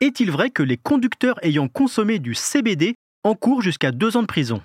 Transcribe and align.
Est-il 0.00 0.30
vrai 0.30 0.50
que 0.50 0.62
les 0.62 0.76
conducteurs 0.76 1.42
ayant 1.42 1.68
consommé 1.68 2.18
du 2.18 2.34
CBD 2.34 2.96
encourent 3.24 3.62
jusqu'à 3.62 3.92
deux 3.92 4.16
ans 4.16 4.22
de 4.22 4.26
prison? 4.26 4.62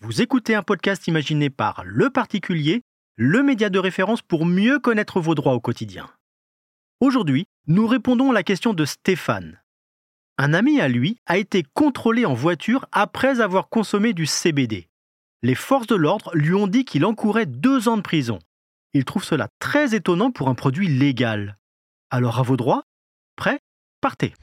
Vous 0.00 0.22
écoutez 0.22 0.54
un 0.54 0.62
podcast 0.62 1.06
imaginé 1.08 1.50
par 1.50 1.82
Le 1.84 2.08
Particulier, 2.08 2.82
le 3.16 3.42
média 3.42 3.68
de 3.68 3.78
référence 3.78 4.22
pour 4.22 4.46
mieux 4.46 4.78
connaître 4.78 5.20
vos 5.20 5.34
droits 5.34 5.54
au 5.54 5.60
quotidien. 5.60 6.08
Aujourd'hui, 7.00 7.46
nous 7.66 7.86
répondons 7.86 8.30
à 8.30 8.34
la 8.34 8.42
question 8.42 8.74
de 8.74 8.84
Stéphane. 8.84 9.60
Un 10.38 10.54
ami 10.54 10.80
à 10.80 10.88
lui 10.88 11.18
a 11.26 11.36
été 11.36 11.64
contrôlé 11.74 12.24
en 12.24 12.34
voiture 12.34 12.86
après 12.92 13.40
avoir 13.40 13.68
consommé 13.68 14.12
du 14.12 14.26
CBD. 14.26 14.88
Les 15.44 15.56
forces 15.56 15.88
de 15.88 15.96
l'ordre 15.96 16.30
lui 16.34 16.54
ont 16.54 16.68
dit 16.68 16.84
qu'il 16.84 17.04
encourait 17.04 17.46
deux 17.46 17.88
ans 17.88 17.96
de 17.96 18.02
prison. 18.02 18.38
Il 18.94 19.04
trouve 19.04 19.24
cela 19.24 19.48
très 19.58 19.92
étonnant 19.92 20.30
pour 20.30 20.48
un 20.48 20.54
produit 20.54 20.86
légal. 20.86 21.58
Alors 22.10 22.38
à 22.38 22.42
vos 22.42 22.56
droits 22.56 22.84
Prêt 23.34 23.58
Partez 24.00 24.34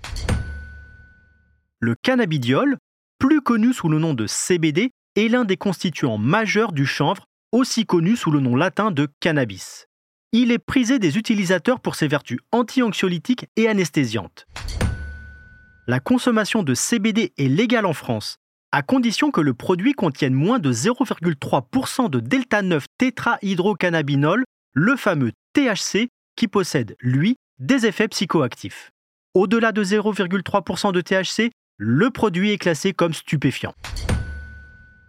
Le 1.80 1.96
cannabidiol, 1.96 2.78
plus 3.18 3.42
connu 3.42 3.72
sous 3.72 3.88
le 3.88 3.98
nom 3.98 4.14
de 4.14 4.28
CBD, 4.28 4.92
est 5.16 5.30
l'un 5.30 5.46
des 5.46 5.56
constituants 5.56 6.18
majeurs 6.18 6.74
du 6.74 6.86
chanvre, 6.86 7.28
aussi 7.54 7.86
connu 7.86 8.18
sous 8.18 8.32
le 8.32 8.42
nom 8.42 8.58
latin 8.58 8.92
de 8.92 9.08
cannabis. 9.22 9.88
Il 10.34 10.52
est 10.52 10.60
prisé 10.60 11.00
des 11.00 11.18
utilisateurs 11.18 11.80
pour 11.80 11.96
ses 11.96 12.10
vertus 12.10 12.40
anti-anxiolytiques 12.52 13.48
et 13.56 13.70
anesthésiantes. 13.70 14.48
La 15.88 16.02
consommation 16.02 16.62
de 16.62 16.74
CBD 16.74 17.32
est 17.38 17.48
légale 17.48 17.86
en 17.86 17.94
France, 17.94 18.38
à 18.72 18.84
condition 18.84 19.32
que 19.32 19.42
le 19.42 19.54
produit 19.54 19.94
contienne 19.94 20.34
moins 20.34 20.60
de 20.60 20.72
0,3% 20.72 22.10
de 22.10 22.20
delta 22.20 22.62
9 22.62 22.86
tétrahydrocannabinol, 22.98 24.44
le 24.74 24.96
fameux 24.96 25.32
THC, 25.54 26.10
qui 26.36 26.48
possède, 26.48 26.96
lui, 27.00 27.36
des 27.58 27.86
effets 27.86 28.08
psychoactifs. 28.08 28.92
Au-delà 29.34 29.72
de 29.72 29.84
0,3% 29.84 30.92
de 30.92 31.02
THC, 31.02 31.52
le 31.78 32.10
produit 32.12 32.52
est 32.52 32.58
classé 32.58 32.94
comme 32.94 33.14
stupéfiant. 33.14 33.74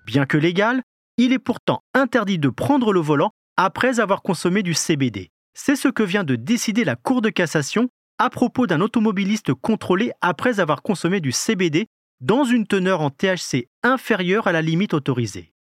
Bien 0.06 0.24
que 0.24 0.38
légal, 0.38 0.82
il 1.18 1.32
est 1.32 1.38
pourtant 1.38 1.82
interdit 1.94 2.38
de 2.38 2.48
prendre 2.48 2.92
le 2.92 3.00
volant 3.00 3.30
après 3.56 4.00
avoir 4.00 4.22
consommé 4.22 4.62
du 4.62 4.72
CBD. 4.72 5.28
C'est 5.54 5.76
ce 5.76 5.88
que 5.88 6.02
vient 6.02 6.24
de 6.24 6.36
décider 6.36 6.84
la 6.84 6.96
Cour 6.96 7.20
de 7.20 7.28
cassation 7.28 7.88
à 8.18 8.30
propos 8.30 8.66
d'un 8.66 8.80
automobiliste 8.80 9.52
contrôlé 9.52 10.12
après 10.20 10.60
avoir 10.60 10.82
consommé 10.82 11.20
du 11.20 11.32
CBD 11.32 11.86
dans 12.20 12.44
une 12.44 12.66
teneur 12.66 13.00
en 13.00 13.10
THC 13.10 13.68
inférieure 13.82 14.46
à 14.46 14.52
la 14.52 14.62
limite 14.62 14.94
autorisée. 14.94 15.52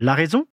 La 0.00 0.14
raison? 0.14 0.46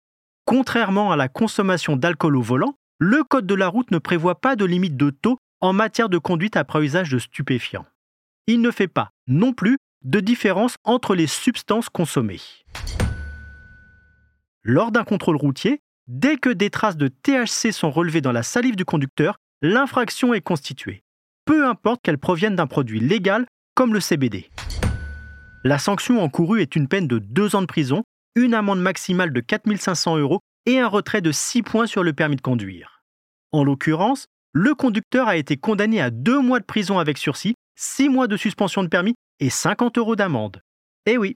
Contrairement 0.45 1.11
à 1.11 1.15
la 1.15 1.27
consommation 1.27 1.95
d'alcool 1.95 2.35
au 2.35 2.41
volant, 2.41 2.75
le 2.97 3.23
Code 3.23 3.45
de 3.45 3.53
la 3.53 3.67
route 3.67 3.91
ne 3.91 3.99
prévoit 3.99 4.41
pas 4.41 4.55
de 4.55 4.65
limite 4.65 4.97
de 4.97 5.11
taux 5.11 5.37
en 5.61 5.73
matière 5.73 6.09
de 6.09 6.17
conduite 6.17 6.57
après 6.57 6.83
usage 6.83 7.11
de 7.11 7.19
stupéfiants. 7.19 7.85
Il 8.47 8.61
ne 8.61 8.71
fait 8.71 8.87
pas, 8.87 9.11
non 9.27 9.53
plus, 9.53 9.77
de 10.03 10.19
différence 10.19 10.75
entre 10.83 11.13
les 11.13 11.27
substances 11.27 11.89
consommées. 11.89 12.41
Lors 14.63 14.91
d'un 14.91 15.03
contrôle 15.03 15.35
routier, 15.35 15.81
dès 16.07 16.37
que 16.37 16.49
des 16.49 16.69
traces 16.69 16.97
de 16.97 17.07
THC 17.07 17.71
sont 17.71 17.91
relevées 17.91 18.21
dans 18.21 18.31
la 18.31 18.43
salive 18.43 18.75
du 18.75 18.85
conducteur, 18.85 19.37
l'infraction 19.61 20.33
est 20.33 20.41
constituée, 20.41 21.03
peu 21.45 21.67
importe 21.67 22.01
qu'elle 22.01 22.17
provienne 22.17 22.55
d'un 22.55 22.67
produit 22.67 22.99
légal 22.99 23.45
comme 23.75 23.93
le 23.93 23.99
CBD. 23.99 24.49
La 25.65 25.77
sanction 25.77 26.23
encourue 26.23 26.61
est 26.61 26.77
une 26.77 26.87
peine 26.87 27.07
de 27.07 27.19
2 27.19 27.57
ans 27.57 27.61
de 27.61 27.67
prison, 27.67 28.03
une 28.35 28.53
amende 28.53 28.79
maximale 28.79 29.33
de 29.33 29.41
4500 29.41 30.17
euros 30.17 30.39
et 30.65 30.79
un 30.79 30.87
retrait 30.87 31.19
de 31.19 31.33
6 31.33 31.63
points 31.63 31.85
sur 31.85 32.01
le 32.01 32.13
permis 32.13 32.37
de 32.37 32.41
conduire. 32.41 33.03
En 33.51 33.65
l'occurrence, 33.65 34.27
le 34.53 34.73
conducteur 34.73 35.27
a 35.27 35.35
été 35.35 35.57
condamné 35.57 35.99
à 35.99 36.11
2 36.11 36.39
mois 36.39 36.61
de 36.61 36.65
prison 36.65 36.97
avec 36.97 37.17
sursis, 37.17 37.55
6 37.75 38.07
mois 38.07 38.27
de 38.27 38.37
suspension 38.37 38.83
de 38.83 38.87
permis 38.87 39.15
et 39.41 39.49
50 39.49 39.97
euros 39.97 40.15
d'amende. 40.15 40.61
Eh 41.05 41.17
oui, 41.17 41.35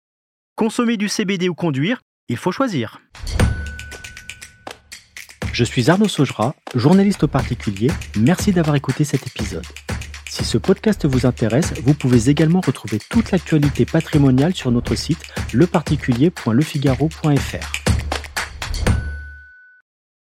consommer 0.55 0.95
du 0.95 1.09
CBD 1.09 1.49
ou 1.49 1.53
conduire, 1.53 1.99
il 2.29 2.37
faut 2.37 2.53
choisir. 2.53 3.01
Je 5.51 5.65
suis 5.65 5.89
Arnaud 5.91 6.07
Saugera, 6.07 6.55
journaliste 6.75 7.23
au 7.23 7.27
particulier. 7.27 7.91
Merci 8.17 8.53
d'avoir 8.53 8.77
écouté 8.77 9.03
cet 9.03 9.27
épisode. 9.27 9.65
Si 10.33 10.43
ce 10.43 10.57
podcast 10.57 11.05
vous 11.05 11.27
intéresse, 11.27 11.75
vous 11.83 11.93
pouvez 11.93 12.31
également 12.31 12.59
retrouver 12.59 12.97
toute 13.07 13.29
l'actualité 13.29 13.85
patrimoniale 13.85 14.55
sur 14.55 14.71
notre 14.71 14.95
site 14.95 15.19
leparticulier.lefigaro.fr. 15.53 17.82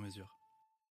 sur 0.00 0.06
mesure. 0.06 0.49